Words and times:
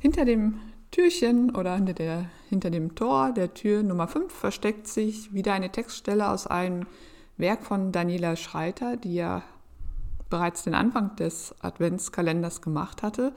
Hinter 0.00 0.24
dem 0.24 0.54
Türchen 0.90 1.54
oder 1.54 1.76
hinter, 1.76 1.92
der, 1.92 2.30
hinter 2.48 2.70
dem 2.70 2.94
Tor 2.94 3.32
der 3.32 3.52
Tür 3.52 3.82
Nummer 3.82 4.08
5 4.08 4.32
versteckt 4.32 4.88
sich 4.88 5.34
wieder 5.34 5.52
eine 5.52 5.70
Textstelle 5.70 6.30
aus 6.30 6.46
einem 6.46 6.86
Werk 7.36 7.66
von 7.66 7.92
Daniela 7.92 8.34
Schreiter, 8.36 8.96
die 8.96 9.14
ja 9.14 9.42
bereits 10.30 10.62
den 10.62 10.74
Anfang 10.74 11.16
des 11.16 11.54
Adventskalenders 11.60 12.62
gemacht 12.62 13.02
hatte. 13.02 13.34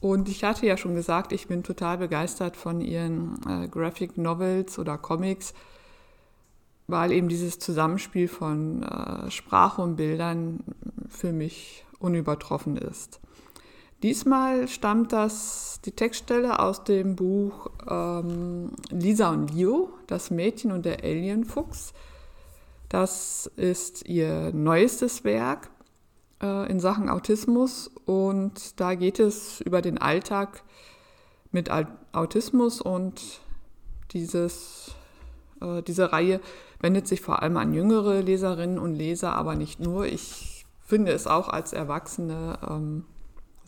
Und 0.00 0.28
ich 0.28 0.44
hatte 0.44 0.64
ja 0.64 0.76
schon 0.76 0.94
gesagt, 0.94 1.32
ich 1.32 1.48
bin 1.48 1.64
total 1.64 1.98
begeistert 1.98 2.56
von 2.56 2.80
ihren 2.80 3.34
äh, 3.48 3.66
Graphic 3.66 4.16
Novels 4.16 4.78
oder 4.78 4.96
Comics, 4.96 5.54
weil 6.86 7.10
eben 7.10 7.28
dieses 7.28 7.58
Zusammenspiel 7.58 8.28
von 8.28 8.84
äh, 8.84 9.28
Sprache 9.28 9.82
und 9.82 9.96
Bildern 9.96 10.60
für 11.08 11.32
mich 11.32 11.84
unübertroffen 11.98 12.76
ist. 12.76 13.20
Diesmal 14.02 14.66
stammt 14.66 15.12
das, 15.12 15.80
die 15.84 15.92
Textstelle 15.92 16.58
aus 16.58 16.84
dem 16.84 17.16
Buch 17.16 17.70
ähm, 17.88 18.72
Lisa 18.88 19.30
und 19.30 19.52
Leo, 19.52 19.90
das 20.06 20.30
Mädchen 20.30 20.72
und 20.72 20.86
der 20.86 21.04
Alienfuchs. 21.04 21.92
Das 22.88 23.50
ist 23.56 24.08
ihr 24.08 24.52
neuestes 24.52 25.22
Werk 25.24 25.70
äh, 26.42 26.70
in 26.70 26.80
Sachen 26.80 27.10
Autismus 27.10 27.90
und 28.06 28.80
da 28.80 28.94
geht 28.94 29.20
es 29.20 29.60
über 29.60 29.82
den 29.82 29.98
Alltag 29.98 30.62
mit 31.52 31.70
Autismus 32.12 32.80
und 32.80 33.40
dieses, 34.12 34.94
äh, 35.60 35.82
diese 35.82 36.10
Reihe 36.12 36.40
wendet 36.80 37.06
sich 37.06 37.20
vor 37.20 37.42
allem 37.42 37.58
an 37.58 37.74
jüngere 37.74 38.22
Leserinnen 38.22 38.78
und 38.78 38.94
Leser, 38.94 39.34
aber 39.34 39.56
nicht 39.56 39.78
nur. 39.78 40.06
Ich 40.06 40.64
finde 40.80 41.12
es 41.12 41.26
auch 41.26 41.48
als 41.48 41.72
Erwachsene 41.72 42.58
ähm, 42.68 43.04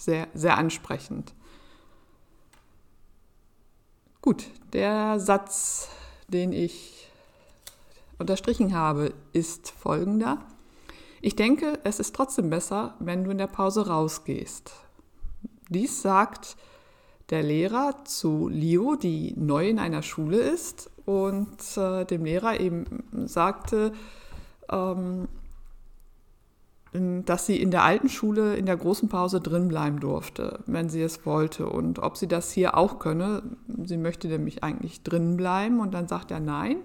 sehr, 0.03 0.29
sehr 0.35 0.59
ansprechend. 0.59 1.33
Gut, 4.21 4.47
der 4.73 5.21
Satz, 5.21 5.89
den 6.29 6.53
ich 6.53 7.09
unterstrichen 8.19 8.75
habe, 8.75 9.13
ist 9.33 9.71
folgender. 9.71 10.39
Ich 11.21 11.37
denke, 11.37 11.79
es 11.85 12.01
ist 12.01 12.15
trotzdem 12.17 12.51
besser, 12.51 12.95
wenn 12.99 13.25
du 13.25 13.31
in 13.31 13.39
der 13.39 13.47
Pause 13.47 13.87
rausgehst. 13.87 14.73
Dies 15.69 16.03
sagt 16.03 16.57
der 17.31 17.43
Lehrer 17.43 18.05
zu 18.05 18.49
Leo, 18.49 18.97
die 18.97 19.35
neu 19.37 19.69
in 19.69 19.79
einer 19.79 20.03
Schule 20.03 20.39
ist 20.39 20.91
und 21.07 21.77
äh, 21.77 22.05
dem 22.05 22.25
Lehrer 22.25 22.61
eben 22.61 23.05
sagte, 23.27 23.93
ähm, 24.69 25.29
dass 26.93 27.47
sie 27.47 27.61
in 27.61 27.71
der 27.71 27.85
alten 27.85 28.11
Schule 28.11 28.55
in 28.57 28.67
der 28.67 28.77
großen 28.77 29.09
Pause 29.09 29.41
drin 29.41 29.69
bleiben 29.69 30.01
durfte, 30.01 30.61
wenn 30.67 30.91
sie 30.91 31.01
es 31.01 31.25
wollte. 31.25 31.67
Und 31.67 31.99
ob 31.99 32.19
sie 32.19 32.29
das 32.29 32.53
hier 32.53 32.77
auch 32.77 32.99
könne. 32.99 33.43
Sie 33.85 33.97
möchte 33.97 34.29
nämlich 34.29 34.63
eigentlich 34.63 35.03
drin 35.03 35.37
bleiben. 35.39 35.81
Und 35.81 35.95
dann 35.95 36.07
sagt 36.07 36.31
er 36.31 36.41
nein. 36.41 36.77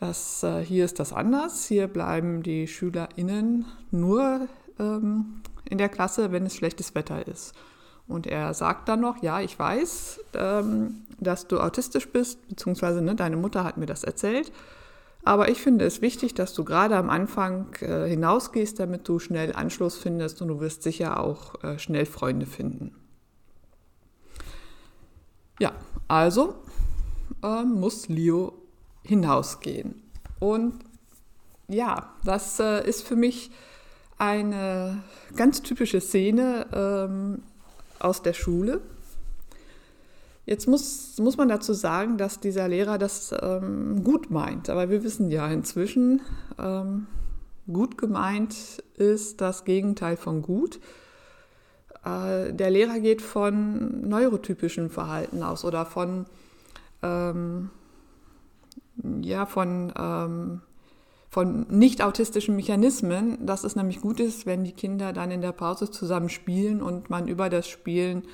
Das, 0.00 0.42
äh, 0.42 0.64
hier 0.64 0.86
ist 0.86 0.98
das 1.00 1.12
anders. 1.12 1.66
Hier 1.66 1.86
bleiben 1.86 2.42
die 2.42 2.66
SchülerInnen 2.66 3.66
nur 3.90 4.48
ähm, 4.78 5.42
in 5.68 5.78
der 5.78 5.90
Klasse, 5.90 6.32
wenn 6.32 6.46
es 6.46 6.54
schlechtes 6.54 6.94
Wetter 6.94 7.28
ist. 7.28 7.54
Und 8.06 8.26
er 8.26 8.54
sagt 8.54 8.88
dann 8.88 9.00
noch, 9.00 9.22
ja, 9.22 9.40
ich 9.40 9.58
weiß, 9.58 10.20
ähm, 10.34 11.04
dass 11.20 11.46
du 11.46 11.60
autistisch 11.60 12.08
bist, 12.08 12.48
beziehungsweise 12.48 13.02
ne, 13.02 13.14
deine 13.14 13.36
Mutter 13.36 13.64
hat 13.64 13.76
mir 13.76 13.86
das 13.86 14.04
erzählt. 14.04 14.52
Aber 15.24 15.48
ich 15.48 15.62
finde 15.62 15.86
es 15.86 16.02
wichtig, 16.02 16.34
dass 16.34 16.52
du 16.52 16.64
gerade 16.64 16.96
am 16.96 17.08
Anfang 17.08 17.74
äh, 17.80 18.06
hinausgehst, 18.06 18.78
damit 18.78 19.08
du 19.08 19.18
schnell 19.18 19.54
Anschluss 19.54 19.96
findest 19.96 20.42
und 20.42 20.48
du 20.48 20.60
wirst 20.60 20.82
sicher 20.82 21.18
auch 21.20 21.62
äh, 21.64 21.78
schnell 21.78 22.04
Freunde 22.04 22.44
finden. 22.44 22.94
Ja, 25.58 25.72
also 26.08 26.56
äh, 27.42 27.62
muss 27.62 28.08
Leo 28.08 28.52
hinausgehen. 29.02 30.02
Und 30.40 30.74
ja, 31.68 32.12
das 32.24 32.60
äh, 32.60 32.86
ist 32.86 33.06
für 33.06 33.16
mich 33.16 33.50
eine 34.18 35.02
ganz 35.36 35.62
typische 35.62 36.00
Szene 36.00 36.66
ähm, 36.72 37.42
aus 37.98 38.22
der 38.22 38.34
Schule. 38.34 38.82
Jetzt 40.46 40.68
muss, 40.68 41.18
muss 41.18 41.38
man 41.38 41.48
dazu 41.48 41.72
sagen, 41.72 42.18
dass 42.18 42.38
dieser 42.38 42.68
Lehrer 42.68 42.98
das 42.98 43.34
ähm, 43.40 44.04
gut 44.04 44.30
meint. 44.30 44.68
Aber 44.68 44.90
wir 44.90 45.02
wissen 45.02 45.30
ja 45.30 45.48
inzwischen, 45.48 46.20
ähm, 46.58 47.06
gut 47.66 47.96
gemeint 47.96 48.54
ist 48.94 49.40
das 49.40 49.64
Gegenteil 49.64 50.16
von 50.16 50.42
gut. 50.42 50.80
Äh, 52.04 52.52
der 52.52 52.70
Lehrer 52.70 53.00
geht 53.00 53.22
von 53.22 54.06
neurotypischen 54.06 54.90
Verhalten 54.90 55.42
aus 55.42 55.64
oder 55.64 55.86
von, 55.86 56.26
ähm, 57.02 57.70
ja, 59.22 59.46
von, 59.46 59.94
ähm, 59.98 60.60
von 61.30 61.66
nicht 61.70 62.02
autistischen 62.02 62.54
Mechanismen, 62.54 63.46
dass 63.46 63.64
es 63.64 63.76
nämlich 63.76 64.02
gut 64.02 64.20
ist, 64.20 64.44
wenn 64.44 64.62
die 64.62 64.72
Kinder 64.72 65.14
dann 65.14 65.30
in 65.30 65.40
der 65.40 65.52
Pause 65.52 65.90
zusammen 65.90 66.28
spielen 66.28 66.82
und 66.82 67.08
man 67.08 67.28
über 67.28 67.48
das 67.48 67.66
Spielen 67.66 68.24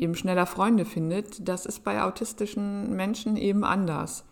eben 0.00 0.14
schneller 0.14 0.46
Freunde 0.46 0.84
findet, 0.84 1.46
das 1.48 1.66
ist 1.66 1.84
bei 1.84 2.02
autistischen 2.02 2.94
Menschen 2.96 3.36
eben 3.36 3.64
anders. 3.64 4.24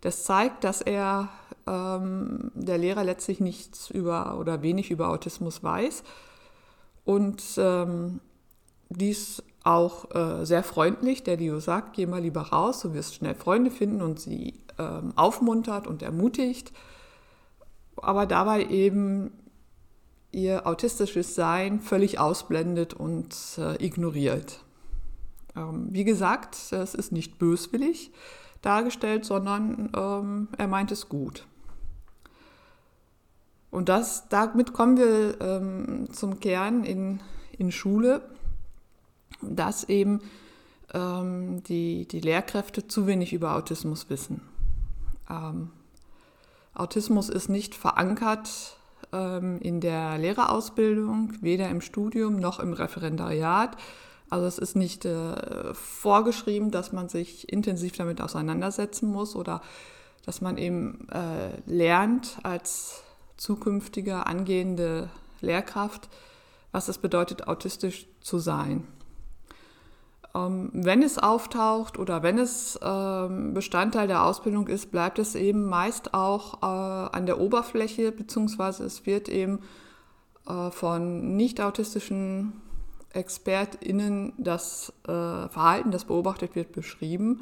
Das 0.00 0.24
zeigt, 0.24 0.64
dass 0.64 0.80
er, 0.80 1.28
ähm, 1.66 2.50
der 2.54 2.78
Lehrer 2.78 3.04
letztlich 3.04 3.40
nichts 3.40 3.90
über 3.90 4.38
oder 4.38 4.62
wenig 4.62 4.90
über 4.90 5.08
Autismus 5.08 5.62
weiß 5.62 6.02
und 7.04 7.42
ähm, 7.58 8.20
dies 8.90 9.42
auch 9.62 10.14
äh, 10.14 10.44
sehr 10.44 10.62
freundlich, 10.62 11.22
der 11.22 11.38
Leo 11.38 11.58
sagt, 11.58 11.94
geh 11.94 12.06
mal 12.06 12.20
lieber 12.20 12.42
raus, 12.42 12.80
du 12.80 12.92
wirst 12.92 13.14
schnell 13.14 13.34
Freunde 13.34 13.70
finden 13.70 14.02
und 14.02 14.20
sie 14.20 14.60
ähm, 14.78 15.12
aufmuntert 15.16 15.86
und 15.86 16.02
ermutigt, 16.02 16.72
aber 17.96 18.26
dabei 18.26 18.66
eben 18.66 19.32
ihr 20.32 20.66
autistisches 20.66 21.34
Sein 21.34 21.80
völlig 21.80 22.18
ausblendet 22.18 22.92
und 22.92 23.34
äh, 23.56 23.82
ignoriert. 23.82 24.63
Ähm, 25.56 25.88
wie 25.90 26.04
gesagt, 26.04 26.56
es 26.72 26.94
ist 26.94 27.12
nicht 27.12 27.38
böswillig 27.38 28.12
dargestellt, 28.62 29.24
sondern 29.24 29.90
ähm, 29.96 30.48
er 30.56 30.68
meint 30.68 30.90
es 30.90 31.08
gut. 31.08 31.46
Und 33.70 33.88
das, 33.88 34.28
damit 34.28 34.72
kommen 34.72 34.96
wir 34.96 35.40
ähm, 35.40 36.08
zum 36.12 36.38
Kern 36.40 36.84
in, 36.84 37.20
in 37.58 37.72
Schule, 37.72 38.22
dass 39.42 39.84
eben 39.84 40.20
ähm, 40.92 41.62
die, 41.64 42.06
die 42.06 42.20
Lehrkräfte 42.20 42.86
zu 42.86 43.06
wenig 43.06 43.32
über 43.32 43.56
Autismus 43.56 44.08
wissen. 44.10 44.40
Ähm, 45.28 45.70
Autismus 46.72 47.28
ist 47.28 47.48
nicht 47.48 47.74
verankert 47.74 48.76
ähm, 49.12 49.58
in 49.60 49.80
der 49.80 50.18
Lehrerausbildung, 50.18 51.32
weder 51.40 51.68
im 51.68 51.80
Studium 51.80 52.36
noch 52.36 52.60
im 52.60 52.72
Referendariat. 52.72 53.76
Also 54.34 54.46
es 54.46 54.58
ist 54.58 54.74
nicht 54.74 55.04
äh, 55.04 55.72
vorgeschrieben, 55.74 56.72
dass 56.72 56.90
man 56.90 57.08
sich 57.08 57.52
intensiv 57.52 57.96
damit 57.96 58.20
auseinandersetzen 58.20 59.08
muss 59.08 59.36
oder 59.36 59.62
dass 60.26 60.40
man 60.40 60.58
eben 60.58 61.06
äh, 61.10 61.50
lernt 61.66 62.38
als 62.42 63.04
zukünftige 63.36 64.26
angehende 64.26 65.08
Lehrkraft, 65.40 66.08
was 66.72 66.88
es 66.88 66.98
bedeutet, 66.98 67.46
autistisch 67.46 68.08
zu 68.20 68.40
sein. 68.40 68.88
Ähm, 70.34 70.70
wenn 70.72 71.04
es 71.04 71.16
auftaucht 71.16 71.96
oder 71.96 72.24
wenn 72.24 72.36
es 72.38 72.76
ähm, 72.82 73.54
Bestandteil 73.54 74.08
der 74.08 74.24
Ausbildung 74.24 74.66
ist, 74.66 74.90
bleibt 74.90 75.20
es 75.20 75.36
eben 75.36 75.64
meist 75.66 76.12
auch 76.12 76.60
äh, 76.60 77.16
an 77.16 77.26
der 77.26 77.38
Oberfläche, 77.38 78.10
beziehungsweise 78.10 78.82
es 78.82 79.06
wird 79.06 79.28
eben 79.28 79.60
äh, 80.48 80.72
von 80.72 81.36
nicht 81.36 81.60
autistischen 81.60 82.63
ExpertInnen 83.14 84.32
das 84.38 84.92
äh, 85.04 85.08
Verhalten, 85.48 85.90
das 85.90 86.04
beobachtet 86.04 86.54
wird, 86.54 86.72
beschrieben. 86.72 87.40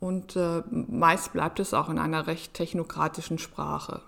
Und 0.00 0.36
äh, 0.36 0.62
meist 0.70 1.32
bleibt 1.32 1.60
es 1.60 1.74
auch 1.74 1.88
in 1.88 1.98
einer 1.98 2.26
recht 2.26 2.54
technokratischen 2.54 3.38
Sprache. 3.38 4.00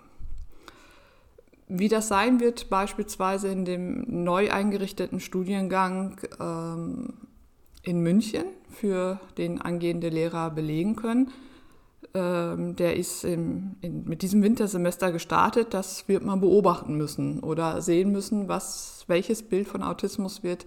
Wie 1.67 1.87
das 1.87 2.07
sein 2.07 2.39
wird, 2.39 2.69
beispielsweise 2.69 3.47
in 3.47 3.65
dem 3.65 4.23
neu 4.23 4.51
eingerichteten 4.51 5.19
Studiengang 5.19 6.19
ähm, 6.39 7.13
in 7.81 8.01
München, 8.01 8.45
für 8.69 9.19
den 9.37 9.61
angehende 9.61 10.09
Lehrer 10.09 10.49
belegen 10.51 10.95
können, 10.95 11.31
ähm, 12.15 12.75
der 12.77 12.95
ist 12.95 13.25
im, 13.25 13.75
in, 13.81 14.05
mit 14.05 14.21
diesem 14.21 14.41
Wintersemester 14.41 15.11
gestartet. 15.11 15.73
Das 15.73 16.07
wird 16.07 16.23
man 16.23 16.39
beobachten 16.39 16.95
müssen 16.95 17.41
oder 17.41 17.81
sehen 17.81 18.11
müssen, 18.11 18.47
was, 18.47 19.03
welches 19.07 19.43
Bild 19.43 19.67
von 19.67 19.83
Autismus 19.83 20.41
wird 20.41 20.65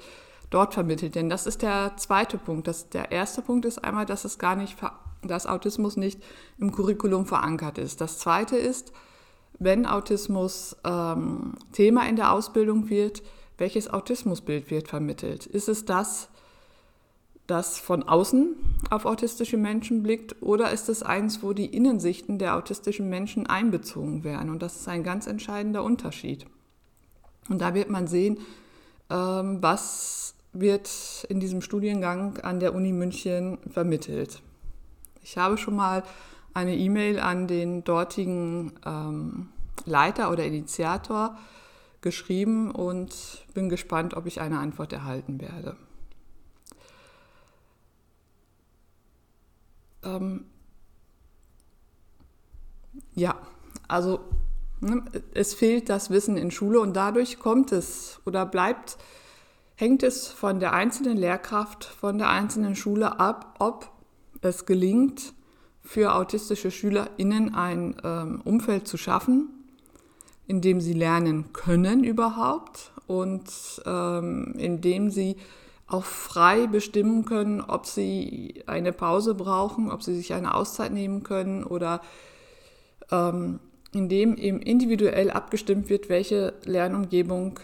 dort 0.51 0.75
vermittelt. 0.75 1.15
Denn 1.15 1.31
das 1.31 1.47
ist 1.47 1.63
der 1.63 1.97
zweite 1.97 2.37
Punkt. 2.37 2.69
Das, 2.69 2.91
der 2.91 3.11
erste 3.13 3.41
Punkt 3.41 3.65
ist 3.65 3.83
einmal, 3.83 4.05
dass 4.05 4.27
es 4.27 4.39
gar 4.39 4.57
nicht, 4.57 4.77
dass 5.23 5.47
Autismus 5.47 5.97
nicht 5.97 6.23
im 6.59 6.71
Curriculum 6.71 7.25
verankert 7.25 7.79
ist. 7.79 8.03
Das 8.03 8.19
zweite 8.19 8.57
ist, 8.57 8.93
wenn 9.59 9.87
Autismus 9.87 10.77
ähm, 10.85 11.55
Thema 11.73 12.07
in 12.07 12.17
der 12.17 12.33
Ausbildung 12.33 12.91
wird, 12.91 13.23
welches 13.57 13.89
Autismusbild 13.89 14.71
wird 14.71 14.89
vermittelt? 14.89 15.47
Ist 15.47 15.69
es 15.69 15.85
das, 15.85 16.29
das 17.49 17.79
von 17.79 18.03
außen 18.05 18.55
auf 18.91 19.07
autistische 19.07 19.57
Menschen 19.57 20.03
blickt 20.03 20.41
oder 20.43 20.71
ist 20.71 20.89
es 20.89 21.03
eins, 21.03 21.43
wo 21.43 21.55
die 21.55 21.67
Innensichten 21.67 22.39
der 22.39 22.55
autistischen 22.55 23.09
Menschen 23.09 23.47
einbezogen 23.47 24.23
werden? 24.23 24.51
Und 24.51 24.63
das 24.63 24.77
ist 24.77 24.87
ein 24.87 25.03
ganz 25.03 25.27
entscheidender 25.27 25.83
Unterschied. 25.83 26.47
Und 27.49 27.61
da 27.61 27.75
wird 27.75 27.89
man 27.89 28.07
sehen, 28.07 28.39
ähm, 29.11 29.59
was 29.63 30.35
wird 30.53 31.27
in 31.29 31.41
diesem 31.41 31.63
Studiengang 31.63 32.39
an 32.39 32.61
der 32.61 32.75
Uni 32.75 32.93
München 32.93 33.59
vermittelt. 33.71 34.43
Ich 35.23 35.39
habe 35.39 35.57
schon 35.57 35.77
mal 35.77 36.03
eine 36.53 36.77
E-Mail 36.77 37.19
an 37.19 37.47
den 37.47 37.83
dortigen 37.83 38.73
ähm, 38.85 39.49
Leiter 39.87 40.31
oder 40.31 40.45
Initiator 40.45 41.39
geschrieben 42.03 42.71
und 42.71 43.47
bin 43.55 43.69
gespannt, 43.69 44.15
ob 44.15 44.27
ich 44.27 44.41
eine 44.41 44.59
Antwort 44.59 44.93
erhalten 44.93 45.41
werde. 45.41 45.77
Ähm 50.03 50.45
ja, 53.15 53.37
also 53.89 54.21
ne, 54.81 55.03
es 55.35 55.55
fehlt 55.55 55.89
das 55.89 56.11
Wissen 56.11 56.37
in 56.37 56.51
Schule 56.51 56.81
und 56.81 56.95
dadurch 56.95 57.39
kommt 57.39 57.73
es 57.73 58.21
oder 58.25 58.47
bleibt, 58.47 58.99
hängt 59.75 60.03
es 60.03 60.29
von 60.29 60.61
der 60.61 60.73
einzelnen 60.73 61.17
Lehrkraft, 61.17 61.85
von 61.85 62.19
der 62.19 62.29
einzelnen 62.31 62.77
Schule 62.77 63.21
ab, 63.21 63.57
ob 63.59 63.91
es 64.41 64.67
gelingt, 64.67 65.33
für 65.83 66.15
autistische 66.15 66.71
SchülerInnen 66.71 67.55
ein 67.55 67.97
ähm, 68.05 68.43
Umfeld 68.45 68.87
zu 68.87 68.99
schaffen, 68.99 69.49
in 70.47 70.61
dem 70.61 70.81
sie 70.81 70.93
lernen 70.93 71.53
können 71.53 72.05
überhaupt 72.05 72.93
und 73.07 73.45
ähm, 73.87 74.55
in 74.59 74.83
dem 74.83 75.11
sie 75.11 75.37
auch 75.89 76.05
frei 76.05 76.67
bestimmen 76.67 77.25
können, 77.25 77.61
ob 77.63 77.87
sie 77.87 78.63
eine 78.67 78.93
Pause 78.93 79.35
brauchen, 79.35 79.91
ob 79.91 80.03
sie 80.03 80.15
sich 80.15 80.35
eine 80.35 80.55
Auszeit 80.55 80.93
nehmen 80.93 81.23
können 81.23 81.65
oder 81.65 82.03
ähm, 83.11 83.61
in 83.93 84.09
dem 84.11 84.37
eben 84.37 84.61
individuell 84.61 85.31
abgestimmt 85.31 85.89
wird, 85.89 86.11
welche 86.11 86.53
Lernumgebung 86.65 87.59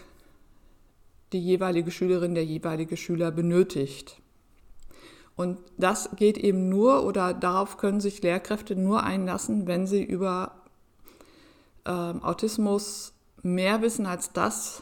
die 1.33 1.39
jeweilige 1.39 1.91
Schülerin, 1.91 2.33
der 2.33 2.45
jeweilige 2.45 2.97
Schüler 2.97 3.31
benötigt. 3.31 4.19
Und 5.35 5.59
das 5.77 6.09
geht 6.15 6.37
eben 6.37 6.69
nur 6.69 7.03
oder 7.03 7.33
darauf 7.33 7.77
können 7.77 7.99
sich 7.99 8.21
Lehrkräfte 8.23 8.75
nur 8.75 9.03
einlassen, 9.03 9.67
wenn 9.67 9.85
sie 9.85 10.03
über 10.03 10.55
ähm, 11.85 12.23
Autismus 12.23 13.13
mehr 13.43 13.81
wissen 13.81 14.05
als 14.07 14.31
das, 14.33 14.81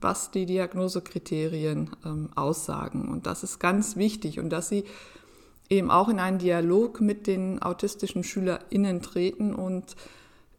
was 0.00 0.30
die 0.30 0.46
Diagnosekriterien 0.46 1.90
ähm, 2.04 2.30
aussagen. 2.34 3.08
Und 3.08 3.26
das 3.26 3.42
ist 3.42 3.58
ganz 3.58 3.96
wichtig 3.96 4.38
und 4.38 4.50
dass 4.50 4.68
sie 4.68 4.84
eben 5.68 5.90
auch 5.90 6.08
in 6.08 6.18
einen 6.18 6.38
Dialog 6.38 7.00
mit 7.00 7.26
den 7.26 7.62
autistischen 7.62 8.24
SchülerInnen 8.24 9.02
treten 9.02 9.54
und 9.54 9.96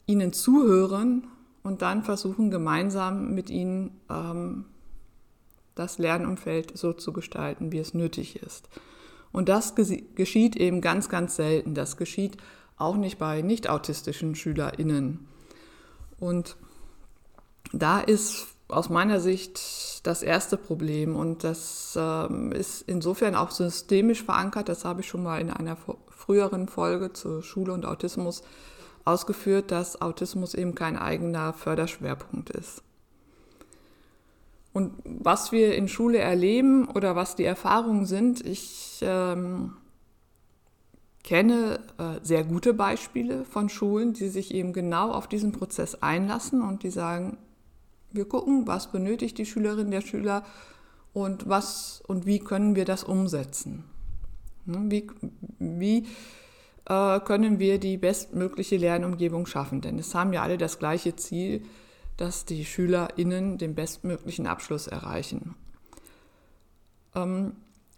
ihnen 0.05 0.33
zuhören 0.33 1.27
und 1.63 1.81
dann 1.81 2.03
versuchen, 2.03 2.49
gemeinsam 2.49 3.33
mit 3.35 3.49
ihnen 3.49 3.99
ähm, 4.09 4.65
das 5.75 5.97
Lernumfeld 5.97 6.77
so 6.77 6.94
zu 6.94 7.13
gestalten, 7.13 7.71
wie 7.71 7.79
es 7.79 7.94
nötig 7.94 8.41
ist. 8.41 8.69
Und 9.31 9.47
das 9.47 9.75
geschieht 9.75 10.55
eben 10.55 10.81
ganz, 10.81 11.07
ganz 11.07 11.35
selten. 11.35 11.73
Das 11.73 11.95
geschieht 11.97 12.37
auch 12.77 12.97
nicht 12.97 13.17
bei 13.17 13.41
nicht 13.41 13.69
autistischen 13.69 14.35
SchülerInnen. 14.35 15.27
Und 16.19 16.57
da 17.71 18.01
ist 18.01 18.47
aus 18.71 18.89
meiner 18.89 19.19
Sicht 19.19 20.06
das 20.06 20.23
erste 20.23 20.57
Problem 20.57 21.15
und 21.15 21.44
das 21.44 21.97
ähm, 22.00 22.51
ist 22.51 22.83
insofern 22.88 23.35
auch 23.35 23.51
systemisch 23.51 24.23
verankert. 24.23 24.69
Das 24.69 24.85
habe 24.85 25.01
ich 25.01 25.07
schon 25.07 25.23
mal 25.23 25.39
in 25.39 25.50
einer 25.50 25.77
früheren 26.09 26.68
Folge 26.68 27.13
zur 27.13 27.44
Schule 27.44 27.73
und 27.73 27.85
Autismus 27.85 28.44
ausgeführt, 29.06 29.71
dass 29.71 30.01
Autismus 30.01 30.53
eben 30.53 30.75
kein 30.75 30.97
eigener 30.97 31.53
Förderschwerpunkt 31.53 32.50
ist. 32.51 32.83
Und 34.73 34.94
was 35.03 35.51
wir 35.51 35.75
in 35.75 35.88
Schule 35.88 36.19
erleben 36.19 36.88
oder 36.88 37.15
was 37.15 37.35
die 37.35 37.44
Erfahrungen 37.44 38.06
sind, 38.06 38.45
ich 38.45 39.00
ähm, 39.01 39.73
kenne 41.23 41.79
äh, 41.97 42.23
sehr 42.23 42.44
gute 42.44 42.73
Beispiele 42.73 43.44
von 43.45 43.69
Schulen, 43.69 44.13
die 44.13 44.29
sich 44.29 44.53
eben 44.53 44.71
genau 44.71 45.12
auf 45.12 45.27
diesen 45.27 45.51
Prozess 45.51 45.95
einlassen 46.01 46.62
und 46.62 46.83
die 46.83 46.89
sagen, 46.89 47.38
wir 48.13 48.25
gucken, 48.25 48.67
was 48.67 48.91
benötigt 48.91 49.37
die 49.37 49.45
Schülerin, 49.45 49.91
der 49.91 50.01
Schüler 50.01 50.43
und 51.13 51.47
was 51.47 52.01
und 52.07 52.25
wie 52.25 52.39
können 52.39 52.75
wir 52.75 52.85
das 52.85 53.03
umsetzen. 53.03 53.83
Ne, 54.65 54.79
wie, 54.89 55.07
wie 55.59 56.07
äh, 56.85 57.19
können 57.19 57.59
wir 57.59 57.79
die 57.79 57.97
bestmögliche 57.97 58.77
Lernumgebung 58.77 59.45
schaffen? 59.45 59.81
Denn 59.81 59.99
es 59.99 60.13
haben 60.15 60.33
ja 60.33 60.43
alle 60.43 60.57
das 60.57 60.79
gleiche 60.79 61.15
Ziel, 61.15 61.63
dass 62.17 62.45
die 62.45 62.65
SchülerInnen 62.65 63.57
den 63.57 63.75
bestmöglichen 63.75 64.47
Abschluss 64.47 64.87
erreichen. 64.87 65.55
Ähm, 67.15 67.53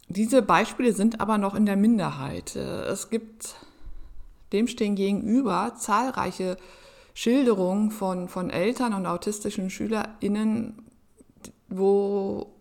diese 0.07 0.42
Beispiele 0.42 0.94
sind 0.94 1.21
aber 1.21 1.38
noch 1.38 1.56
in 1.56 1.65
der 1.65 1.75
Minderheit. 1.75 2.56
Äh, 2.56 2.83
es 2.86 3.10
gibt 3.10 3.56
dem 4.54 4.68
stehen 4.68 4.95
gegenüber 4.95 5.74
zahlreiche 5.77 6.57
Schilderungen 7.13 7.92
von, 7.92 8.27
von 8.27 8.50
Eltern 8.50 8.94
und 8.94 9.06
autistischen 9.06 9.69
SchülerInnen, 9.69 10.81
wo, 11.69 12.56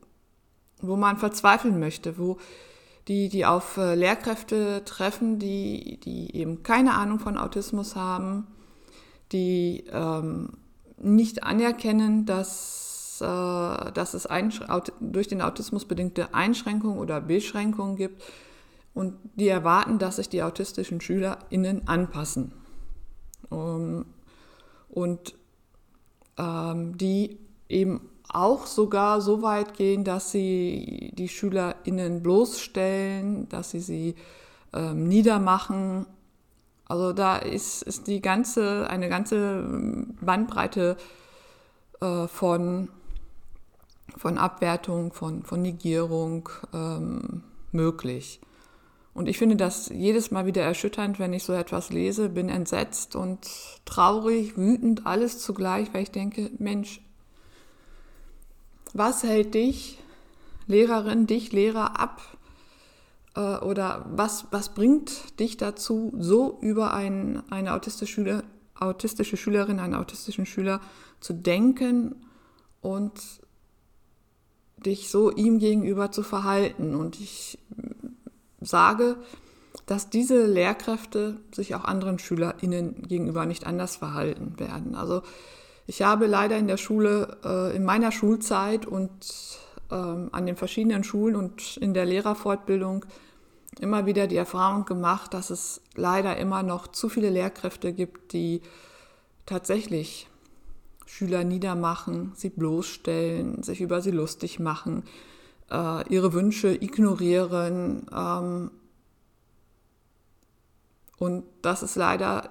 wo 0.80 0.96
man 0.96 1.16
verzweifeln 1.16 1.78
möchte, 1.78 2.18
wo 2.18 2.38
die, 3.08 3.28
die 3.28 3.46
auf 3.46 3.76
äh, 3.78 3.94
Lehrkräfte 3.94 4.84
treffen, 4.84 5.38
die, 5.38 5.98
die 6.00 6.36
eben 6.36 6.62
keine 6.62 6.94
Ahnung 6.94 7.18
von 7.18 7.36
Autismus 7.36 7.96
haben, 7.96 8.46
die 9.32 9.84
ähm, 9.90 10.50
nicht 10.98 11.42
anerkennen, 11.42 12.26
dass, 12.26 13.18
äh, 13.20 13.92
dass 13.92 14.14
es 14.14 14.28
durch 15.00 15.28
den 15.28 15.42
Autismus 15.42 15.86
bedingte 15.86 16.34
Einschränkungen 16.34 16.98
oder 16.98 17.20
Beschränkungen 17.20 17.96
gibt 17.96 18.22
und 18.94 19.14
die 19.34 19.48
erwarten, 19.48 19.98
dass 19.98 20.16
sich 20.16 20.28
die 20.28 20.42
autistischen 20.42 21.00
SchülerInnen 21.00 21.88
anpassen. 21.88 22.52
Um, 23.50 24.06
und 24.92 25.34
ähm, 26.38 26.96
die 26.96 27.40
eben 27.68 28.08
auch 28.28 28.66
sogar 28.66 29.20
so 29.20 29.42
weit 29.42 29.74
gehen, 29.74 30.04
dass 30.04 30.30
sie 30.30 31.12
die 31.18 31.28
SchülerInnen 31.28 32.22
bloßstellen, 32.22 33.48
dass 33.48 33.72
sie 33.72 33.80
sie 33.80 34.14
ähm, 34.72 35.08
niedermachen 35.08 36.06
also 36.92 37.14
da 37.14 37.38
ist, 37.38 37.80
ist 37.84 38.06
die 38.06 38.20
ganze, 38.20 38.86
eine 38.90 39.08
ganze 39.08 39.64
Bandbreite 40.20 40.98
äh, 42.02 42.26
von, 42.26 42.90
von 44.14 44.36
Abwertung, 44.36 45.14
von, 45.14 45.42
von 45.42 45.62
Negierung 45.62 46.50
ähm, 46.74 47.44
möglich. 47.70 48.42
Und 49.14 49.28
ich 49.28 49.36
finde 49.38 49.56
das 49.56 49.88
jedes 49.90 50.30
Mal 50.30 50.46
wieder 50.46 50.62
erschütternd, 50.62 51.18
wenn 51.18 51.34
ich 51.34 51.44
so 51.44 51.52
etwas 51.52 51.90
lese, 51.90 52.30
bin 52.30 52.48
entsetzt 52.48 53.14
und 53.14 53.46
traurig, 53.84 54.56
wütend, 54.56 55.06
alles 55.06 55.38
zugleich, 55.38 55.92
weil 55.92 56.04
ich 56.04 56.10
denke, 56.10 56.50
Mensch, 56.58 57.02
was 58.94 59.22
hält 59.22 59.54
dich, 59.54 59.98
Lehrerin, 60.66 61.26
dich, 61.26 61.52
Lehrer 61.52 62.00
ab, 62.00 62.22
äh, 63.34 63.58
oder 63.58 64.06
was, 64.10 64.46
was 64.50 64.74
bringt 64.74 65.38
dich 65.40 65.56
dazu, 65.56 66.12
so 66.18 66.58
über 66.60 66.94
ein, 66.94 67.42
eine 67.50 67.74
autistische, 67.74 68.12
Schüler, 68.12 68.44
autistische 68.78 69.36
Schülerin, 69.36 69.78
einen 69.78 69.94
autistischen 69.94 70.46
Schüler 70.46 70.80
zu 71.20 71.34
denken 71.34 72.26
und 72.80 73.12
dich 74.76 75.10
so 75.10 75.30
ihm 75.30 75.58
gegenüber 75.58 76.10
zu 76.10 76.22
verhalten. 76.22 76.94
Und 76.94 77.20
ich 77.20 77.58
sage, 78.64 79.16
dass 79.86 80.10
diese 80.10 80.46
Lehrkräfte 80.46 81.38
sich 81.52 81.74
auch 81.74 81.84
anderen 81.84 82.18
SchülerInnen 82.18 83.02
gegenüber 83.08 83.46
nicht 83.46 83.66
anders 83.66 83.96
verhalten 83.96 84.58
werden. 84.58 84.94
Also 84.94 85.22
ich 85.86 86.02
habe 86.02 86.26
leider 86.26 86.56
in 86.56 86.68
der 86.68 86.76
Schule, 86.76 87.38
äh, 87.44 87.76
in 87.76 87.84
meiner 87.84 88.12
Schulzeit 88.12 88.86
und 88.86 89.10
ähm, 89.90 90.28
an 90.32 90.46
den 90.46 90.56
verschiedenen 90.56 91.04
Schulen 91.04 91.36
und 91.36 91.76
in 91.78 91.94
der 91.94 92.06
Lehrerfortbildung 92.06 93.04
immer 93.80 94.06
wieder 94.06 94.26
die 94.26 94.36
Erfahrung 94.36 94.84
gemacht, 94.84 95.34
dass 95.34 95.50
es 95.50 95.80
leider 95.94 96.36
immer 96.36 96.62
noch 96.62 96.88
zu 96.88 97.08
viele 97.08 97.30
Lehrkräfte 97.30 97.92
gibt, 97.92 98.32
die 98.32 98.60
tatsächlich 99.46 100.28
Schüler 101.06 101.44
niedermachen, 101.44 102.32
sie 102.34 102.50
bloßstellen, 102.50 103.62
sich 103.62 103.80
über 103.80 104.00
sie 104.00 104.10
lustig 104.10 104.58
machen, 104.58 105.04
äh, 105.72 106.08
ihre 106.12 106.32
Wünsche 106.32 106.68
ignorieren. 106.68 108.06
Ähm, 108.14 108.70
und 111.18 111.44
dass 111.62 111.82
es 111.82 111.96
leider 111.96 112.50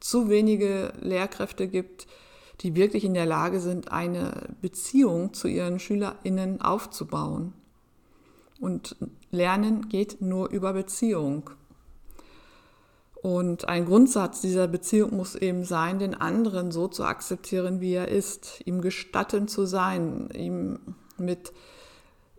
zu 0.00 0.28
wenige 0.28 0.92
Lehrkräfte 1.00 1.68
gibt, 1.68 2.06
die 2.60 2.74
wirklich 2.74 3.04
in 3.04 3.14
der 3.14 3.26
Lage 3.26 3.60
sind, 3.60 3.92
eine 3.92 4.54
Beziehung 4.60 5.34
zu 5.34 5.48
ihren 5.48 5.78
SchülerInnen 5.78 6.62
aufzubauen. 6.62 7.52
Und 8.60 8.96
Lernen 9.30 9.88
geht 9.88 10.22
nur 10.22 10.48
über 10.50 10.72
Beziehung. 10.72 11.50
Und 13.20 13.68
ein 13.68 13.84
Grundsatz 13.84 14.40
dieser 14.40 14.68
Beziehung 14.68 15.16
muss 15.16 15.34
eben 15.34 15.64
sein, 15.64 15.98
den 15.98 16.14
anderen 16.14 16.70
so 16.70 16.88
zu 16.88 17.04
akzeptieren, 17.04 17.80
wie 17.80 17.92
er 17.92 18.08
ist, 18.08 18.62
ihm 18.64 18.80
gestatten 18.80 19.48
zu 19.48 19.66
sein, 19.66 20.30
ihm 20.32 20.78
mit 21.18 21.52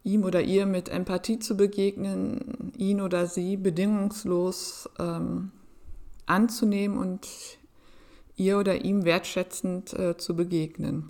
ihm 0.07 0.23
oder 0.23 0.41
ihr 0.41 0.65
mit 0.65 0.89
Empathie 0.89 1.37
zu 1.37 1.57
begegnen, 1.57 2.71
ihn 2.77 3.01
oder 3.01 3.27
sie 3.27 3.57
bedingungslos 3.57 4.89
ähm, 4.99 5.51
anzunehmen 6.25 6.97
und 6.97 7.27
ihr 8.37 8.57
oder 8.57 8.83
ihm 8.85 9.03
wertschätzend 9.03 9.93
äh, 9.93 10.17
zu 10.17 10.35
begegnen. 10.35 11.09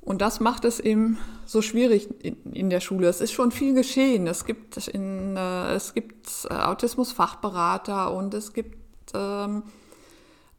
Und 0.00 0.22
das 0.22 0.40
macht 0.40 0.64
es 0.64 0.80
eben 0.80 1.18
so 1.44 1.60
schwierig 1.60 2.08
in, 2.22 2.54
in 2.54 2.70
der 2.70 2.80
Schule. 2.80 3.08
Es 3.08 3.20
ist 3.20 3.32
schon 3.32 3.52
viel 3.52 3.74
geschehen. 3.74 4.26
Es 4.26 4.46
gibt, 4.46 4.78
äh, 4.78 5.78
gibt 5.94 6.46
äh, 6.48 6.54
Autismus-Fachberater 6.54 8.12
und 8.14 8.32
es 8.32 8.54
gibt 8.54 8.78
ähm, 9.14 9.62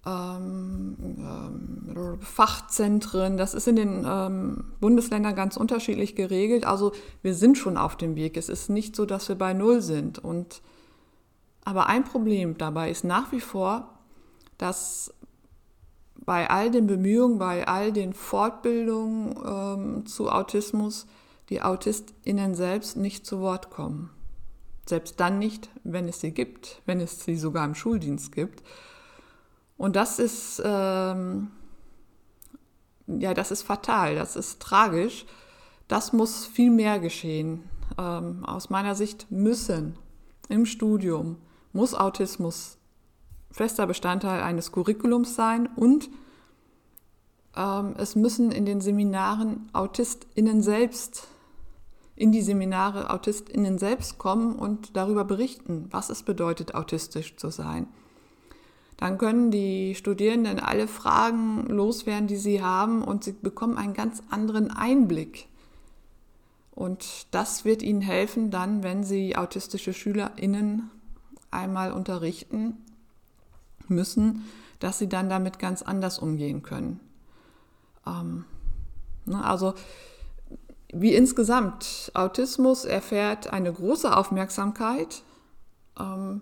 ähm, 0.05 0.95
ähm, 0.99 2.19
Fachzentren. 2.21 3.37
Das 3.37 3.53
ist 3.53 3.67
in 3.67 3.75
den 3.75 4.05
ähm, 4.07 4.65
Bundesländern 4.79 5.35
ganz 5.35 5.57
unterschiedlich 5.57 6.15
geregelt. 6.15 6.65
Also 6.65 6.91
wir 7.21 7.35
sind 7.35 7.57
schon 7.57 7.77
auf 7.77 7.95
dem 7.95 8.15
Weg. 8.15 8.37
Es 8.37 8.49
ist 8.49 8.69
nicht 8.69 8.95
so, 8.95 9.05
dass 9.05 9.29
wir 9.29 9.35
bei 9.35 9.53
Null 9.53 9.81
sind. 9.81 10.19
Und, 10.19 10.61
aber 11.63 11.87
ein 11.87 12.03
Problem 12.03 12.57
dabei 12.57 12.89
ist 12.89 13.03
nach 13.03 13.31
wie 13.31 13.41
vor, 13.41 13.99
dass 14.57 15.13
bei 16.23 16.49
all 16.49 16.69
den 16.71 16.87
Bemühungen, 16.87 17.39
bei 17.39 17.67
all 17.67 17.91
den 17.91 18.13
Fortbildungen 18.13 19.35
ähm, 19.45 20.05
zu 20.05 20.29
Autismus 20.29 21.07
die 21.49 21.61
AutistInnen 21.61 22.55
selbst 22.55 22.95
nicht 22.95 23.25
zu 23.25 23.39
Wort 23.39 23.69
kommen. 23.69 24.09
Selbst 24.87 25.19
dann 25.19 25.39
nicht, 25.39 25.69
wenn 25.83 26.07
es 26.07 26.21
sie 26.21 26.31
gibt, 26.31 26.81
wenn 26.85 26.99
es 26.99 27.23
sie 27.23 27.35
sogar 27.35 27.65
im 27.65 27.75
Schuldienst 27.75 28.31
gibt. 28.31 28.63
Und 29.81 29.95
das 29.95 30.19
ist, 30.19 30.61
ähm, 30.63 31.47
ja, 33.07 33.33
das 33.33 33.49
ist 33.49 33.63
fatal, 33.63 34.13
das 34.13 34.35
ist 34.35 34.61
tragisch. 34.61 35.25
Das 35.87 36.13
muss 36.13 36.45
viel 36.45 36.69
mehr 36.69 36.99
geschehen. 36.99 37.63
Ähm, 37.97 38.45
aus 38.45 38.69
meiner 38.69 38.93
Sicht 38.93 39.31
müssen 39.31 39.97
im 40.49 40.67
Studium, 40.67 41.37
muss 41.73 41.95
Autismus 41.95 42.77
fester 43.49 43.87
Bestandteil 43.87 44.43
eines 44.43 44.71
Curriculums 44.71 45.33
sein 45.33 45.67
und 45.75 46.11
ähm, 47.57 47.95
es 47.97 48.15
müssen 48.15 48.51
in 48.51 48.67
den 48.67 48.81
Seminaren 48.81 49.67
AutistInnen 49.73 50.61
selbst, 50.61 51.27
in 52.15 52.31
die 52.31 52.43
Seminare 52.43 53.09
AutistInnen 53.09 53.79
selbst 53.79 54.19
kommen 54.19 54.59
und 54.59 54.95
darüber 54.95 55.25
berichten, 55.25 55.87
was 55.89 56.11
es 56.11 56.21
bedeutet, 56.21 56.75
autistisch 56.75 57.35
zu 57.35 57.49
sein. 57.49 57.87
Dann 59.01 59.17
können 59.17 59.49
die 59.49 59.95
Studierenden 59.95 60.59
alle 60.59 60.87
Fragen 60.87 61.65
loswerden, 61.65 62.27
die 62.27 62.37
sie 62.37 62.61
haben 62.61 63.03
und 63.03 63.23
sie 63.23 63.31
bekommen 63.31 63.79
einen 63.79 63.95
ganz 63.95 64.21
anderen 64.29 64.69
Einblick. 64.69 65.47
Und 66.69 67.25
das 67.31 67.65
wird 67.65 67.81
ihnen 67.81 68.01
helfen, 68.01 68.51
dann, 68.51 68.83
wenn 68.83 69.03
sie 69.03 69.35
autistische 69.35 69.95
SchülerInnen 69.95 70.91
einmal 71.49 71.93
unterrichten, 71.93 72.77
müssen, 73.87 74.45
dass 74.77 74.99
sie 74.99 75.09
dann 75.09 75.29
damit 75.29 75.57
ganz 75.57 75.81
anders 75.81 76.19
umgehen 76.19 76.61
können. 76.61 76.99
Ähm, 78.05 78.45
ne, 79.25 79.43
also 79.43 79.73
wie 80.93 81.15
insgesamt, 81.15 82.11
Autismus 82.13 82.85
erfährt 82.85 83.51
eine 83.51 83.73
große 83.73 84.15
Aufmerksamkeit 84.15 85.23
ähm, 85.99 86.41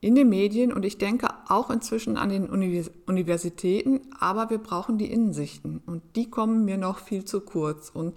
in 0.00 0.14
den 0.14 0.28
Medien 0.28 0.72
und 0.72 0.84
ich 0.84 0.98
denke 0.98 1.28
auch 1.48 1.70
inzwischen 1.70 2.16
an 2.16 2.28
den 2.28 2.48
Universitäten, 2.48 4.00
aber 4.20 4.48
wir 4.48 4.58
brauchen 4.58 4.96
die 4.96 5.10
Innensichten 5.10 5.82
und 5.86 6.02
die 6.14 6.30
kommen 6.30 6.64
mir 6.64 6.76
noch 6.76 6.98
viel 6.98 7.24
zu 7.24 7.40
kurz. 7.40 7.90
Und 7.90 8.16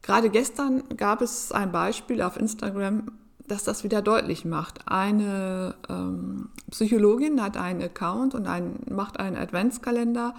gerade 0.00 0.30
gestern 0.30 0.84
gab 0.96 1.20
es 1.20 1.52
ein 1.52 1.72
Beispiel 1.72 2.22
auf 2.22 2.38
Instagram, 2.38 3.12
dass 3.46 3.64
das 3.64 3.84
wieder 3.84 4.00
deutlich 4.00 4.46
macht. 4.46 4.88
Eine 4.88 5.74
ähm, 5.90 6.48
Psychologin 6.70 7.42
hat 7.42 7.58
einen 7.58 7.82
Account 7.82 8.34
und 8.34 8.46
ein, 8.46 8.80
macht 8.88 9.20
einen 9.20 9.36
Adventskalender 9.36 10.34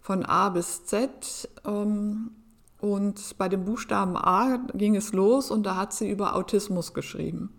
von 0.00 0.24
A 0.24 0.50
bis 0.50 0.84
Z. 0.84 1.48
Ähm, 1.64 2.30
und 2.80 3.36
bei 3.38 3.48
dem 3.48 3.64
Buchstaben 3.64 4.16
A 4.16 4.58
ging 4.74 4.94
es 4.94 5.12
los 5.12 5.50
und 5.50 5.64
da 5.64 5.74
hat 5.74 5.92
sie 5.92 6.08
über 6.08 6.36
Autismus 6.36 6.94
geschrieben. 6.94 7.52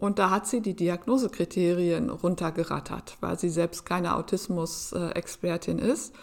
Und 0.00 0.18
da 0.18 0.30
hat 0.30 0.46
sie 0.46 0.62
die 0.62 0.74
Diagnosekriterien 0.74 2.08
runtergerattert, 2.08 3.18
weil 3.20 3.38
sie 3.38 3.50
selbst 3.50 3.84
keine 3.84 4.16
Autismus-Expertin 4.16 5.78
ist. 5.78 6.14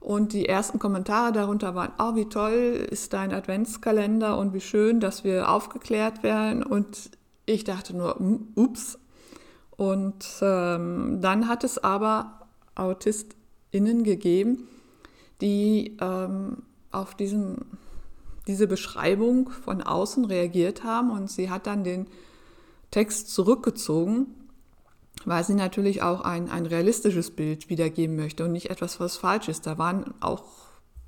Und 0.00 0.32
die 0.32 0.48
ersten 0.48 0.80
Kommentare 0.80 1.30
darunter 1.30 1.76
waren, 1.76 1.92
oh, 2.00 2.16
wie 2.16 2.28
toll 2.28 2.84
ist 2.90 3.12
dein 3.12 3.32
Adventskalender 3.32 4.36
und 4.36 4.54
wie 4.54 4.60
schön, 4.60 4.98
dass 4.98 5.22
wir 5.22 5.48
aufgeklärt 5.48 6.24
werden. 6.24 6.64
Und 6.64 7.12
ich 7.46 7.62
dachte 7.62 7.96
nur, 7.96 8.16
hm, 8.16 8.48
ups. 8.56 8.98
Und 9.70 10.26
ähm, 10.40 11.20
dann 11.20 11.46
hat 11.46 11.62
es 11.62 11.78
aber 11.78 12.40
AutistInnen 12.74 14.02
gegeben, 14.02 14.66
die 15.40 15.96
ähm, 16.00 16.64
auf 16.90 17.14
diesen, 17.14 17.78
diese 18.48 18.66
Beschreibung 18.66 19.48
von 19.50 19.80
außen 19.80 20.24
reagiert 20.24 20.82
haben. 20.82 21.12
Und 21.12 21.30
sie 21.30 21.50
hat 21.50 21.68
dann 21.68 21.84
den 21.84 22.08
Text 22.92 23.34
zurückgezogen, 23.34 24.28
weil 25.24 25.42
sie 25.42 25.54
natürlich 25.54 26.02
auch 26.02 26.20
ein, 26.20 26.48
ein 26.48 26.66
realistisches 26.66 27.32
Bild 27.32 27.68
wiedergeben 27.68 28.14
möchte 28.14 28.44
und 28.44 28.52
nicht 28.52 28.70
etwas, 28.70 29.00
was 29.00 29.16
falsch 29.16 29.48
ist. 29.48 29.66
Da 29.66 29.78
waren 29.78 30.14
auch, 30.20 30.44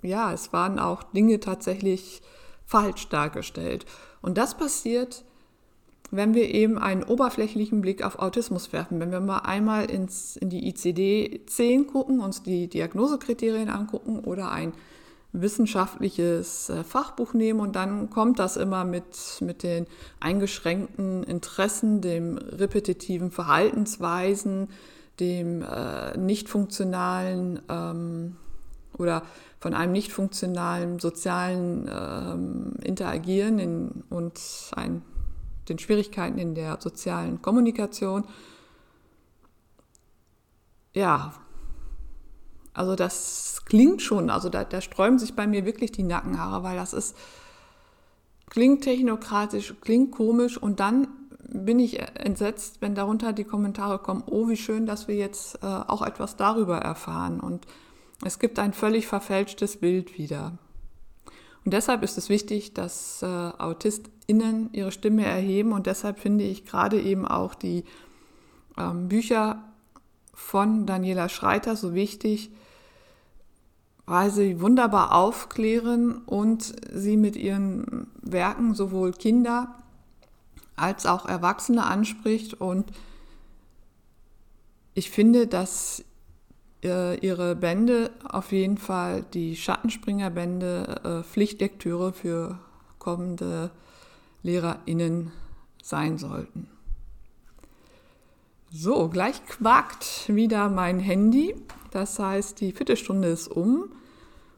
ja, 0.03 0.33
es 0.33 0.53
waren 0.53 0.81
auch 0.81 1.05
Dinge 1.05 1.39
tatsächlich 1.39 2.23
falsch 2.67 3.09
dargestellt. 3.09 3.87
Und 4.21 4.37
das 4.37 4.57
passiert 4.57 5.25
wenn 6.17 6.35
wir 6.35 6.53
eben 6.55 6.79
einen 6.79 7.03
oberflächlichen 7.03 7.81
Blick 7.81 8.05
auf 8.05 8.19
Autismus 8.19 8.73
werfen, 8.73 9.01
wenn 9.01 9.11
wir 9.11 9.21
mal 9.21 9.41
einmal 9.41 9.91
ins, 9.91 10.37
in 10.37 10.49
die 10.51 10.73
ICD-10 10.73 11.87
gucken, 11.87 12.21
uns 12.21 12.43
die 12.43 12.69
Diagnosekriterien 12.69 13.69
angucken 13.69 14.21
oder 14.21 14.51
ein 14.51 14.73
wissenschaftliches 15.35 16.71
äh, 16.71 16.85
Fachbuch 16.85 17.35
nehmen 17.35 17.61
und 17.61 17.77
dann 17.77 18.09
kommt 18.09 18.39
das 18.39 18.57
immer 18.57 18.85
mit, 18.85 19.39
mit 19.41 19.63
den 19.63 19.87
eingeschränkten 20.21 21.25
Interessen, 21.25 22.01
dem 22.01 22.39
repetitiven 22.39 23.31
Verhaltensweisen, 23.31 24.69
dem 25.21 25.63
äh, 25.63 26.17
nicht 26.17 26.49
funktionalen 26.49 27.61
ähm, 27.69 28.37
oder 28.97 29.23
von 29.59 29.75
einem 29.75 29.93
nicht 29.93 30.13
funktionalen 30.13 31.01
sozialen 31.01 31.91
ähm, 31.93 32.75
Interagieren 32.83 33.59
in, 33.59 34.05
und 34.09 34.41
ein 34.77 35.03
den 35.69 35.79
Schwierigkeiten 35.79 36.39
in 36.39 36.55
der 36.55 36.79
sozialen 36.81 37.41
Kommunikation. 37.43 38.25
Ja, 40.93 41.35
also 42.75 42.97
das 42.97 43.63
klingt 43.65 44.03
schon, 44.03 44.31
also 44.31 44.49
da, 44.49 44.65
da 44.65 44.81
sträuben 44.81 45.19
sich 45.19 45.35
bei 45.35 45.47
mir 45.47 45.65
wirklich 45.65 45.93
die 45.93 46.03
Nackenhaare, 46.03 46.63
weil 46.63 46.77
das 46.77 46.93
ist, 46.93 47.17
klingt 48.51 48.83
technokratisch, 48.83 49.75
klingt 49.81 50.13
komisch 50.13 50.59
und 50.59 50.81
dann 50.81 51.09
bin 51.49 51.79
ich 51.79 52.01
entsetzt, 52.01 52.81
wenn 52.81 52.95
darunter 52.95 53.33
die 53.33 53.45
Kommentare 53.45 53.99
kommen, 53.99 54.25
oh, 54.27 54.49
wie 54.49 54.57
schön, 54.57 54.87
dass 54.87 55.09
wir 55.09 55.15
jetzt 55.15 55.63
äh, 55.63 55.67
auch 55.67 56.03
etwas 56.03 56.37
darüber 56.37 56.79
erfahren. 56.79 57.39
Und 57.39 57.67
es 58.25 58.39
gibt 58.39 58.59
ein 58.59 58.73
völlig 58.73 59.07
verfälschtes 59.07 59.77
Bild 59.77 60.19
wieder. 60.19 60.59
Und 61.65 61.73
deshalb 61.73 62.03
ist 62.03 62.19
es 62.19 62.29
wichtig, 62.29 62.75
dass 62.75 63.23
äh, 63.23 63.27
AutistInnen 63.27 64.71
ihre 64.73 64.93
Stimme 64.93 65.25
erheben. 65.25 65.73
Und 65.73 65.87
deshalb 65.87 66.19
finde 66.19 66.45
ich 66.45 66.65
gerade 66.65 67.01
eben 67.01 67.27
auch 67.27 67.55
die 67.55 67.85
ähm, 68.77 69.09
Bücher 69.09 69.63
von 70.35 70.87
Daniela 70.87 71.29
Schreiter 71.29 71.77
so 71.77 71.95
wichtig, 71.95 72.51
weil 74.07 74.31
sie 74.31 74.61
wunderbar 74.61 75.15
aufklären 75.15 76.19
und 76.27 76.75
sie 76.93 77.17
mit 77.17 77.37
ihren 77.37 78.09
Werken 78.21 78.75
sowohl 78.75 79.13
Kinder 79.13 79.75
als 80.77 81.07
auch 81.07 81.27
Erwachsene 81.27 81.85
anspricht. 81.85 82.55
Und 82.55 82.91
ich 84.95 85.11
finde, 85.11 85.47
dass 85.47 86.05
äh, 86.83 87.19
ihre 87.19 87.57
Bände 87.57 88.11
auf 88.29 88.53
jeden 88.53 88.77
Fall 88.77 89.25
die 89.33 89.57
Schattenspringerbände 89.57 91.01
äh, 91.05 91.23
Pflichtlektüre 91.23 92.13
für 92.13 92.59
kommende 92.99 93.71
LehrerInnen 94.43 95.33
sein 95.83 96.19
sollten. 96.19 96.74
So, 98.77 99.09
gleich 99.09 99.47
quakt 99.47 100.25
wieder 100.27 100.69
mein 100.69 100.99
Handy. 100.99 101.55
Das 101.93 102.19
heißt, 102.19 102.61
die 102.61 102.73
Viertelstunde 102.73 103.29
ist 103.29 103.47
um 103.47 103.85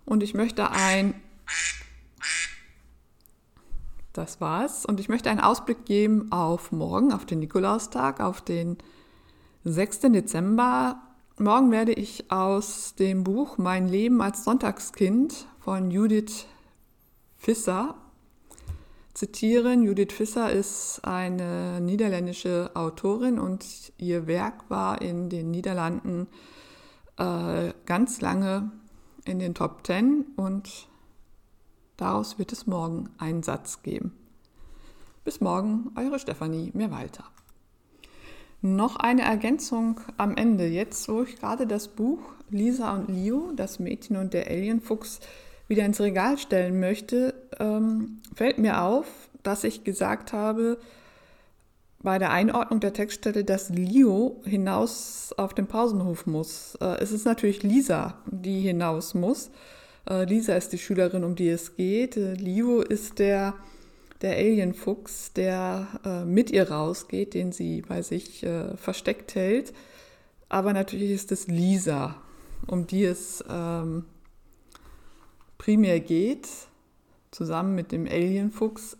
und 0.07 0.23
ich 0.23 0.33
möchte 0.33 0.71
ein 0.71 1.21
das 4.15 4.41
war's. 4.41 4.87
Und 4.87 5.01
ich 5.01 5.11
möchte 5.11 5.29
einen 5.29 5.41
Ausblick 5.41 5.85
geben 5.85 6.33
auf 6.33 6.73
morgen, 6.73 7.13
auf 7.13 7.27
den 7.27 7.41
Nikolaustag, 7.41 8.21
auf 8.21 8.41
den 8.41 8.79
6. 9.65 10.01
Dezember. 10.01 10.99
Morgen 11.37 11.71
werde 11.71 11.93
ich 11.93 12.31
aus 12.31 12.95
dem 12.95 13.23
Buch 13.23 13.59
Mein 13.59 13.87
Leben 13.87 14.23
als 14.23 14.45
Sonntagskind 14.45 15.47
von 15.61 15.91
Judith 15.91 16.47
Visser 17.39 17.97
zitieren. 19.17 19.83
Judith 19.83 20.19
Visser 20.19 20.53
ist 20.53 21.01
eine 21.03 21.81
niederländische 21.81 22.71
Autorin 22.75 23.39
und 23.39 23.65
ihr 23.97 24.27
Werk 24.27 24.69
war 24.69 25.01
in 25.01 25.31
den 25.31 25.51
Niederlanden 25.51 26.27
äh, 27.17 27.73
ganz 27.87 28.21
lange 28.21 28.71
in 29.25 29.39
den 29.39 29.55
Top 29.55 29.85
Ten 29.85 30.27
und 30.37 30.89
daraus 31.97 32.39
wird 32.39 32.53
es 32.53 32.67
morgen 32.67 33.09
einen 33.17 33.43
Satz 33.43 33.83
geben. 33.83 34.13
Bis 35.25 35.41
morgen, 35.41 35.91
eure 35.97 36.19
Stefanie 36.19 36.71
Mehrwalter. 36.75 37.25
Noch 38.61 38.97
eine 38.97 39.23
Ergänzung 39.23 40.01
am 40.19 40.37
Ende. 40.37 40.67
Jetzt, 40.67 41.09
wo 41.09 41.23
ich 41.23 41.37
gerade 41.37 41.67
das 41.67 41.89
Buch 41.89 42.21
Lisa 42.51 42.95
und 42.95 43.09
Leo, 43.09 43.53
das 43.57 43.79
Mädchen 43.79 44.17
und 44.17 44.35
der 44.35 44.47
Alienfuchs, 44.47 45.21
wieder 45.69 45.85
ins 45.85 46.01
Regal 46.01 46.39
stellen 46.39 46.79
möchte, 46.79 47.35
ähm, 47.59 48.23
fällt 48.35 48.59
mir 48.59 48.83
auf, 48.83 49.07
dass 49.43 49.65
ich 49.65 49.85
gesagt 49.85 50.33
habe, 50.33 50.79
bei 52.03 52.19
der 52.19 52.31
Einordnung 52.31 52.81
der 52.81 52.93
Textstelle, 52.93 53.45
dass 53.45 53.69
Leo 53.71 54.41
hinaus 54.45 55.35
auf 55.37 55.55
den 55.55 55.67
Pausenhof 55.67 56.27
muss. 56.27 56.77
Äh, 56.81 56.99
es 57.01 57.11
ist 57.11 57.25
natürlich 57.25 57.63
Lisa, 57.63 58.15
die 58.27 58.61
hinaus 58.61 59.15
muss. 59.15 59.51
Äh, 60.09 60.25
Lisa 60.25 60.55
ist 60.55 60.73
die 60.73 60.79
Schülerin, 60.79 61.25
um 61.25 61.35
die 61.35 61.49
es 61.49 61.75
geht. 61.77 62.17
Äh, 62.17 62.35
Leo 62.35 62.81
ist 62.81 63.19
der, 63.19 63.55
der 64.23 64.37
Alienfuchs, 64.37 65.33
der 65.33 65.89
äh, 66.05 66.25
mit 66.25 66.51
ihr 66.51 66.71
rausgeht, 66.71 67.35
den 67.35 67.53
sie 67.53 67.83
bei 67.83 68.03
sich 68.03 68.45
äh, 68.45 68.77
versteckt 68.77 69.35
hält. 69.35 69.73
Aber 70.49 70.73
natürlich 70.73 71.11
ist 71.11 71.33
es 71.33 71.49
Lisa, 71.49 72.17
um 72.69 72.87
die 72.87 73.05
es 73.05 73.43
ähm, 73.51 74.05
primär 75.59 75.99
geht, 76.01 76.49
zusammen 77.37 77.75
mit 77.75 77.93
dem 77.93 78.07
Alienfuchs. 78.07 78.97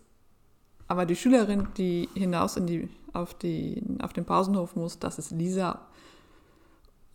Aber 0.87 1.05
die 1.05 1.15
Schülerin, 1.15 1.67
die 1.75 2.07
hinaus 2.13 2.55
in 2.55 2.67
die, 2.67 2.89
auf, 3.11 3.33
die, 3.33 3.83
auf 3.99 4.13
den 4.13 4.25
Pausenhof 4.25 4.75
muss, 4.75 4.99
das 4.99 5.17
ist 5.17 5.31
Lisa 5.31 5.87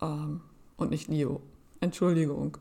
ähm, 0.01 0.41
und 0.77 0.91
nicht 0.91 1.07
Leo. 1.07 1.41
Entschuldigung. 1.79 2.57